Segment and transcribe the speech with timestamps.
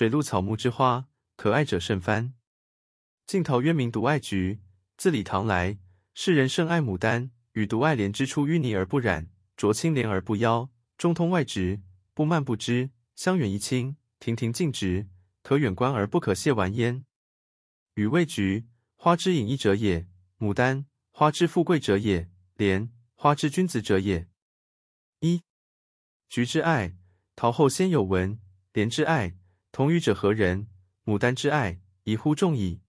[0.00, 2.32] 水陆草木之花，可爱者甚蕃。
[3.26, 4.62] 晋陶渊明独爱菊，
[4.96, 5.78] 自李唐来，
[6.14, 7.32] 世人甚爱牡丹。
[7.52, 9.28] 予独爱莲之出淤泥而不染，
[9.58, 11.82] 濯清涟而不妖，中通外直，
[12.14, 15.06] 不蔓不枝，香远益清，亭亭净植，
[15.42, 17.04] 可远观而不可亵玩焉。
[17.92, 20.06] 予谓菊，花之隐逸者也；
[20.38, 24.26] 牡丹，花之富贵者也；莲，花之君子者也。
[25.18, 25.42] 一、
[26.30, 26.96] 菊之爱，
[27.36, 28.38] 陶后先有闻；
[28.72, 29.36] 莲之爱，
[29.72, 30.66] 同予者何人？
[31.04, 32.80] 牡丹之爱，宜乎众矣。